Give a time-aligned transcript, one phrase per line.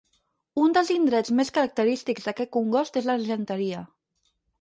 [0.61, 3.83] Un dels indrets més característics d'aquest congost és l'Argenteria.